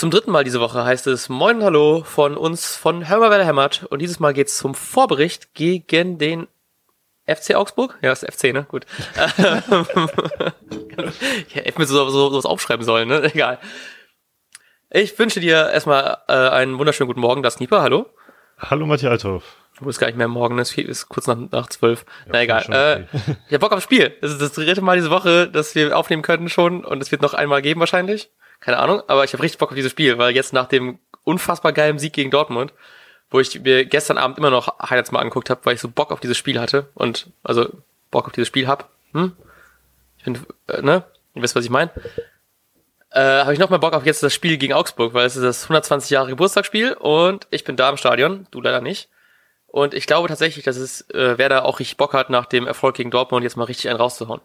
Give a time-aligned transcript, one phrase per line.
[0.00, 3.44] Zum dritten Mal diese Woche heißt es Moin und Hallo von uns von Hörmer Werder
[3.44, 6.48] Hämmert und dieses Mal geht's zum Vorbericht gegen den
[7.26, 7.98] FC Augsburg?
[8.00, 8.64] Ja, ist FC, ne?
[8.66, 8.86] Gut.
[11.48, 13.24] ich hätte mir so, so, sowas aufschreiben sollen, ne?
[13.24, 13.58] Egal.
[14.88, 18.06] Ich wünsche dir erstmal äh, einen wunderschönen guten Morgen, das Nieper, hallo.
[18.56, 19.44] Hallo Matthias Althoff.
[19.78, 22.06] Du bist gar nicht mehr morgen, es ist kurz nach, nach zwölf.
[22.24, 22.64] Ja, Na egal.
[22.70, 23.00] Äh,
[23.48, 24.16] ich hab Bock aufs Spiel.
[24.22, 27.20] Das ist das dritte Mal diese Woche, dass wir aufnehmen können schon und es wird
[27.20, 28.30] noch einmal geben wahrscheinlich.
[28.60, 31.72] Keine Ahnung, aber ich habe richtig Bock auf dieses Spiel, weil jetzt nach dem unfassbar
[31.72, 32.72] geilen Sieg gegen Dortmund,
[33.30, 36.10] wo ich mir gestern Abend immer noch Highlights mal angeguckt habe, weil ich so Bock
[36.10, 37.68] auf dieses Spiel hatte und also
[38.10, 38.90] Bock auf dieses Spiel hab.
[39.12, 39.32] Hm?
[40.18, 40.38] Ich bin,
[40.68, 41.04] äh, ne?
[41.34, 41.90] Ihr wisst, was ich meine.
[43.12, 45.42] Äh, habe ich noch mal Bock auf jetzt das Spiel gegen Augsburg, weil es ist
[45.42, 49.08] das 120 Jahre Geburtstagsspiel und ich bin da im Stadion, du leider nicht.
[49.66, 52.96] Und ich glaube tatsächlich, dass es äh, Werder auch richtig Bock hat, nach dem Erfolg
[52.96, 54.40] gegen Dortmund jetzt mal richtig einen rauszuhauen.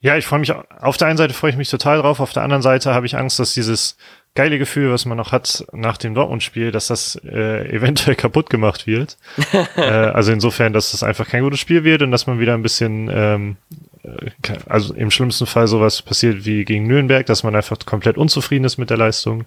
[0.00, 2.42] Ja, ich freue mich, auf der einen Seite freue ich mich total drauf, auf der
[2.42, 3.96] anderen Seite habe ich Angst, dass dieses
[4.36, 8.86] geile Gefühl, was man noch hat nach dem Dortmund-Spiel, dass das äh, eventuell kaputt gemacht
[8.86, 9.16] wird.
[9.76, 12.62] äh, also insofern, dass das einfach kein gutes Spiel wird und dass man wieder ein
[12.62, 13.56] bisschen, ähm,
[14.04, 14.30] äh,
[14.66, 18.76] also im schlimmsten Fall sowas passiert wie gegen Nürnberg, dass man einfach komplett unzufrieden ist
[18.76, 19.44] mit der Leistung.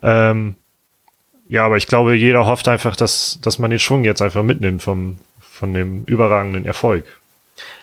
[0.00, 0.54] Ähm,
[1.48, 4.82] ja, aber ich glaube, jeder hofft einfach, dass, dass man den Schwung jetzt einfach mitnimmt
[4.82, 7.04] vom, von dem überragenden Erfolg.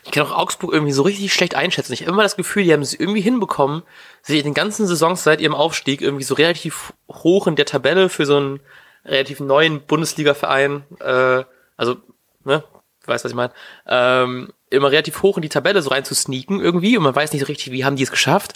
[0.04, 1.94] Ich kann auch Augsburg irgendwie so richtig schlecht einschätzen.
[1.94, 3.84] Ich habe immer das Gefühl, die haben es irgendwie hinbekommen,
[4.22, 8.10] sich in den ganzen Saisons seit ihrem Aufstieg irgendwie so relativ hoch in der Tabelle
[8.10, 8.60] für so einen
[9.06, 11.44] relativ neuen Bundesliga-Verein, äh,
[11.78, 11.98] also,
[12.44, 12.64] ne,
[13.06, 13.54] weißt was ich meine,
[13.88, 17.34] ähm, immer relativ hoch in die Tabelle so rein zu sneaken irgendwie und man weiß
[17.34, 18.54] nicht so richtig, wie haben die es geschafft.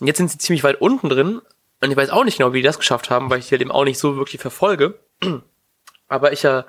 [0.00, 1.40] Und jetzt sind sie ziemlich weit unten drin
[1.80, 3.62] und ich weiß auch nicht genau, wie die das geschafft haben, weil ich die halt
[3.62, 4.98] eben auch nicht so wirklich verfolge.
[6.08, 6.64] Aber ich ja,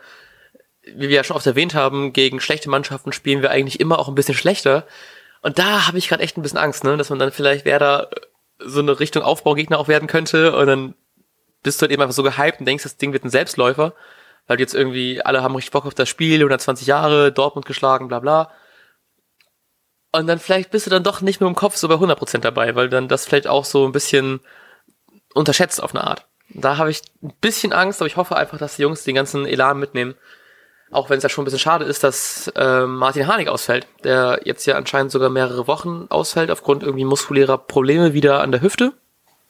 [0.96, 4.08] wie wir ja schon oft erwähnt haben, gegen schlechte Mannschaften spielen wir eigentlich immer auch
[4.08, 4.86] ein bisschen schlechter.
[5.42, 8.10] Und da habe ich gerade echt ein bisschen Angst, ne, dass man dann vielleicht Werder
[8.60, 10.96] so eine Richtung Aufbaugegner auch werden könnte und dann
[11.64, 13.94] bist du halt eben einfach so gehypt und denkst, das Ding wird ein Selbstläufer,
[14.48, 18.20] weil jetzt irgendwie alle haben richtig Bock auf das Spiel, 120 Jahre, Dortmund geschlagen, bla
[18.20, 18.52] bla.
[20.12, 22.76] Und dann vielleicht bist du dann doch nicht mehr im Kopf so bei 100% dabei,
[22.76, 24.40] weil dann das vielleicht auch so ein bisschen
[25.34, 26.26] unterschätzt auf eine Art.
[26.50, 29.46] Da habe ich ein bisschen Angst, aber ich hoffe einfach, dass die Jungs den ganzen
[29.46, 30.16] Elan mitnehmen.
[30.90, 34.42] Auch wenn es ja schon ein bisschen schade ist, dass äh, Martin Harnik ausfällt, der
[34.46, 38.94] jetzt ja anscheinend sogar mehrere Wochen ausfällt aufgrund irgendwie muskulärer Probleme wieder an der Hüfte,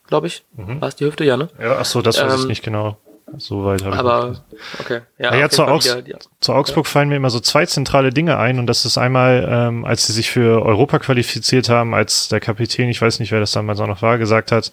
[0.07, 0.43] glaube ich.
[0.55, 0.81] Mhm.
[0.81, 1.49] War es die Hüfte, ja, ne?
[1.61, 2.97] Ja, ach so, das weiß ähm, ich nicht genau.
[3.37, 4.45] So weit habe ich Aber,
[4.79, 5.01] okay.
[5.17, 6.17] Ja, ja, ja zu, Augs wieder, ja.
[6.39, 6.91] zu Augsburg ja.
[6.91, 10.13] fallen mir immer so zwei zentrale Dinge ein und das ist einmal, ähm, als sie
[10.13, 13.87] sich für Europa qualifiziert haben, als der Kapitän, ich weiß nicht, wer das damals auch
[13.87, 14.71] noch war, gesagt hat,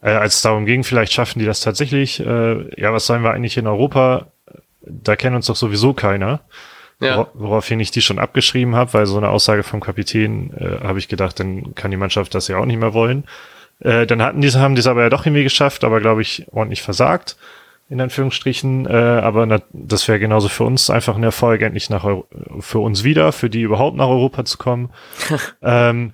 [0.00, 2.20] äh, als es darum ging, vielleicht schaffen die das tatsächlich.
[2.20, 4.28] Äh, ja, was sollen wir eigentlich in Europa?
[4.86, 6.40] Da kennt uns doch sowieso keiner.
[7.00, 7.26] Ja.
[7.34, 11.08] Woraufhin ich die schon abgeschrieben habe, weil so eine Aussage vom Kapitän äh, habe ich
[11.08, 13.24] gedacht, dann kann die Mannschaft das ja auch nicht mehr wollen.
[13.80, 16.46] Äh, dann hatten diese, haben die es aber ja doch irgendwie geschafft, aber glaube ich
[16.52, 17.36] ordentlich versagt,
[17.88, 18.86] in Anführungsstrichen.
[18.86, 22.28] Äh, aber na, das wäre genauso für uns einfach ein Erfolg, endlich nach Euro
[22.60, 24.90] für uns wieder, für die überhaupt nach Europa zu kommen.
[25.62, 26.12] ähm,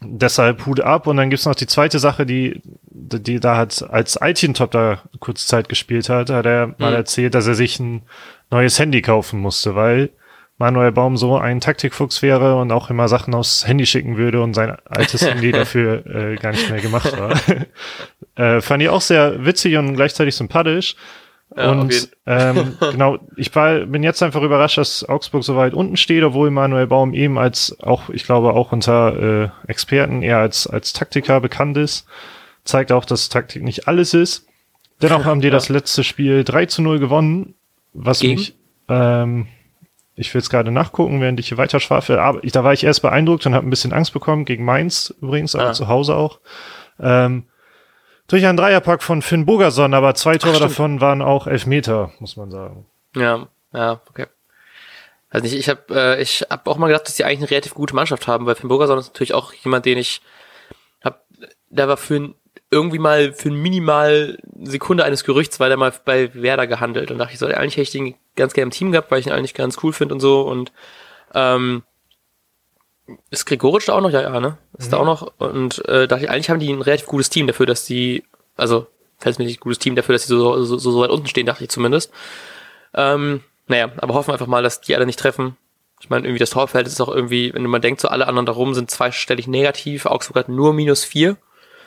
[0.00, 1.06] deshalb Hut ab.
[1.06, 4.18] Und dann gibt's noch die zweite Sache, die, die da hat, als
[4.54, 6.74] Top da kurz Zeit gespielt hat, hat er mhm.
[6.78, 8.02] mal erzählt, dass er sich ein
[8.50, 10.10] neues Handy kaufen musste, weil
[10.58, 14.52] Manuel Baum so ein Taktikfuchs wäre und auch immer Sachen aufs Handy schicken würde und
[14.52, 17.34] sein altes Handy dafür äh, gar nicht mehr gemacht war.
[18.34, 20.96] äh, fand ich auch sehr witzig und gleichzeitig sympathisch.
[21.56, 25.96] Ja, und ähm, genau, ich war, bin jetzt einfach überrascht, dass Augsburg so weit unten
[25.96, 30.66] steht, obwohl Manuel Baum eben als auch, ich glaube, auch unter äh, Experten eher als,
[30.66, 32.06] als Taktiker bekannt ist.
[32.64, 34.46] Zeigt auch, dass Taktik nicht alles ist.
[35.02, 35.52] Dennoch haben die ja.
[35.52, 37.54] das letzte Spiel 3 zu 0 gewonnen,
[37.92, 38.38] was Gegen?
[38.38, 38.54] mich,
[38.88, 39.48] ähm,
[40.14, 42.84] ich will jetzt gerade nachgucken, während ich hier weiter schwafel, aber ich, da war ich
[42.84, 45.72] erst beeindruckt und habe ein bisschen Angst bekommen, gegen Mainz übrigens, aber ah.
[45.72, 46.40] zu Hause auch.
[47.00, 47.44] Ähm,
[48.30, 52.36] durch einen Dreierpack von Finn Bogerson, aber zwei Tore Ach, davon waren auch Elfmeter, muss
[52.36, 52.86] man sagen.
[53.16, 54.26] Ja, ja, okay.
[55.30, 57.74] Also nicht, ich habe äh, ich hab auch mal gedacht, dass die eigentlich eine relativ
[57.74, 60.22] gute Mannschaft haben, weil Finn Bogerson ist natürlich auch jemand, den ich
[61.02, 61.24] hab,
[61.70, 62.34] der war für
[62.70, 67.32] irgendwie mal für minimal Sekunde eines Gerüchts, weil der mal bei Werder gehandelt und dachte
[67.32, 69.54] ich so, eigentlich hätte ich den ganz gerne im Team gehabt, weil ich ihn eigentlich
[69.54, 70.70] ganz cool finde und so und
[71.34, 71.82] ähm,
[73.30, 74.10] ist Gregoritsch da auch noch?
[74.10, 74.58] Ja, ja, ne?
[74.78, 74.90] Ist mhm.
[74.90, 75.32] da auch noch.
[75.38, 78.24] Und äh, dachte ich, eigentlich haben die ein relativ gutes Team dafür, dass die,
[78.60, 78.86] also
[79.18, 82.12] verhältnismäßig gutes Team dafür, dass die so, so, so weit unten stehen, dachte ich zumindest.
[82.94, 85.56] Ähm, naja, aber hoffen wir einfach mal, dass die alle nicht treffen.
[86.00, 88.74] Ich meine, irgendwie das Torfeld ist auch irgendwie, wenn man denkt, so alle anderen darum
[88.74, 91.36] sind zweistellig negativ, Augsburg hat nur minus vier.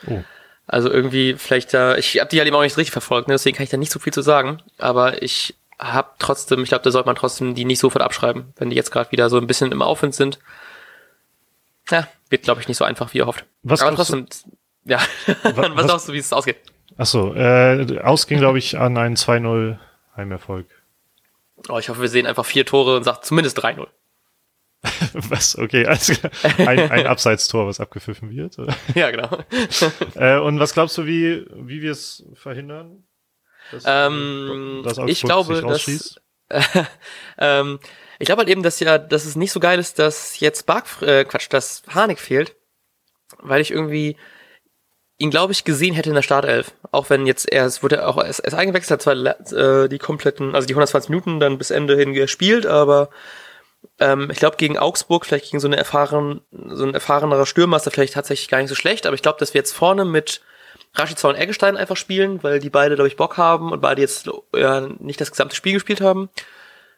[0.08, 0.22] Oh.
[0.68, 3.34] Also irgendwie vielleicht da, ich habe die halt eben auch nicht richtig verfolgt, ne?
[3.34, 4.62] deswegen kann ich da nicht so viel zu sagen.
[4.78, 8.70] Aber ich habe trotzdem, ich glaube, da sollte man trotzdem die nicht sofort abschreiben, wenn
[8.70, 10.40] die jetzt gerade wieder so ein bisschen im Aufwind sind
[11.92, 13.46] ja, wird, glaube ich, nicht so einfach, wie er hofft.
[13.64, 14.28] Was Aber trotzdem.
[14.86, 15.00] Ja,
[15.44, 16.58] was, was sagst du, wie es ausgeht?
[16.98, 19.78] Achso, äh, ausging, glaube ich, an einen 2-0
[20.16, 20.68] Heimerfolg.
[21.70, 23.88] Oh, ich hoffe, wir sehen einfach vier Tore und sagt zumindest 3-0.
[25.14, 25.58] was?
[25.58, 26.14] Okay, also
[26.58, 28.58] ein, ein Abseitstor, was abgepfiffen wird?
[28.96, 29.30] Ja, genau.
[30.16, 33.04] äh, und was glaubst du, wie, wie wir es verhindern?
[33.72, 36.20] Dass, ähm, dass ich glaube, dass,
[37.38, 37.80] ähm,
[38.20, 41.02] ich glaube halt eben, dass ja, dass es nicht so geil ist, dass jetzt Bark,
[41.02, 42.56] äh, Quatsch, dass Harnik fehlt,
[43.40, 44.18] weil ich irgendwie
[45.24, 46.74] ihn, glaube ich, gesehen hätte in der Startelf.
[46.92, 49.16] Auch wenn jetzt er, es wurde auch erst, erst eingewechselt, hat zwar
[49.86, 53.10] äh, die kompletten, also die 120 Minuten dann bis Ende hin gespielt, aber
[54.00, 57.90] ähm, ich glaube, gegen Augsburg, vielleicht gegen so eine erfahren, so ein erfahrenerer Stürmer ist
[57.90, 60.42] vielleicht tatsächlich gar nicht so schlecht, aber ich glaube, dass wir jetzt vorne mit
[60.94, 64.30] Rashica und Eggestein einfach spielen, weil die beide, glaube ich, Bock haben und beide jetzt
[64.54, 66.30] ja, nicht das gesamte Spiel gespielt haben.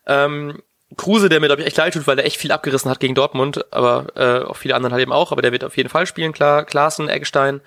[0.07, 0.63] Ähm,
[0.97, 3.15] Kruse, der mir, glaube ich, echt leid tut, weil er echt viel abgerissen hat gegen
[3.15, 6.07] Dortmund, aber äh, auch viele anderen halt eben auch, aber der wird auf jeden Fall
[6.07, 6.65] spielen, klar.
[6.65, 7.61] Klaassen, Eggestein.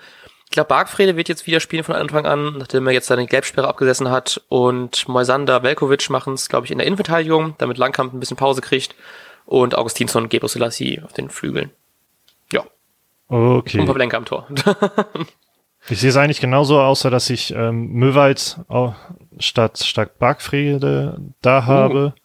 [0.49, 3.67] Ich glaube, Bargfrede wird jetzt wieder spielen von Anfang an, nachdem er jetzt seine Gelbsperre
[3.67, 4.41] abgesessen hat.
[4.49, 8.61] Und Moisander, Velkovic machen es, glaube ich, in der Innenverteidigung, damit Langkamp ein bisschen Pause
[8.61, 8.95] kriegt.
[9.45, 11.69] Und Augustinsson und Gebro Selassie auf den Flügeln.
[12.51, 12.63] Ja.
[13.27, 13.79] Okay.
[13.79, 14.47] Und Pavlenka am Tor.
[15.87, 18.57] ich sehe es eigentlich genauso, außer dass ich ähm, Möwald
[19.37, 22.13] statt, statt Bargfrede da habe.
[22.15, 22.19] Uh.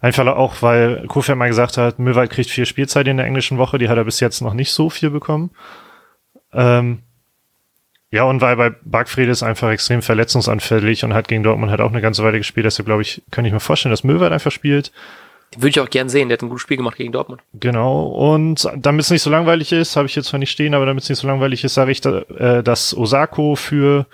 [0.00, 3.78] Einfach auch, weil Kofi mal gesagt hat, Möwald kriegt viel Spielzeit in der englischen Woche,
[3.78, 5.50] die hat er bis jetzt noch nicht so viel bekommen.
[6.52, 7.02] Ähm,
[8.16, 11.90] ja, und weil bei Bargfried ist einfach extrem verletzungsanfällig und hat gegen Dortmund halt auch
[11.90, 12.64] eine ganze Weile gespielt.
[12.64, 14.90] Deshalb glaube ich, kann ich mir vorstellen, dass Möwald einfach spielt.
[15.54, 16.28] Den würde ich auch gern sehen.
[16.28, 17.42] Der hat ein gutes Spiel gemacht gegen Dortmund.
[17.52, 18.04] Genau.
[18.06, 21.02] Und damit es nicht so langweilig ist, habe ich jetzt zwar nicht stehen, aber damit
[21.04, 24.06] es nicht so langweilig ist, sage ich, äh, dass Osako für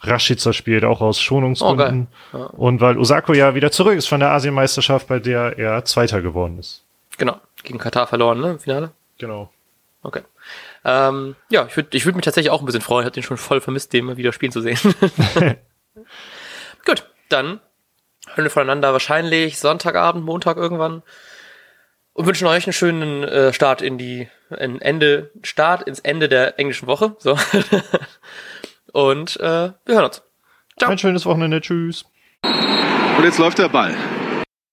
[0.00, 2.08] Rashica spielt, auch aus Schonungsgründen.
[2.32, 2.44] Oh, ja.
[2.46, 6.58] Und weil Osako ja wieder zurück ist von der Asienmeisterschaft, bei der er Zweiter geworden
[6.58, 6.82] ist.
[7.18, 7.36] Genau.
[7.62, 8.50] Gegen Katar verloren, ne?
[8.50, 8.90] Im Finale?
[9.18, 9.48] Genau.
[10.04, 10.22] Okay.
[10.84, 13.02] Ähm, ja, ich würde ich würd mich tatsächlich auch ein bisschen freuen.
[13.02, 14.78] Ich habe den schon voll vermisst, den mal wieder spielen zu sehen.
[16.84, 17.60] Gut, dann
[18.34, 21.02] hören wir voneinander wahrscheinlich Sonntagabend, Montag irgendwann
[22.12, 26.58] und wünschen euch einen schönen äh, Start in die ein Ende Start ins Ende der
[26.58, 27.16] englischen Woche.
[27.18, 27.38] So
[28.92, 30.22] und äh, wir hören uns.
[30.78, 30.90] Ciao.
[30.90, 31.62] Ein schönes Wochenende.
[31.62, 32.04] Tschüss.
[32.42, 33.96] Und jetzt läuft der Ball.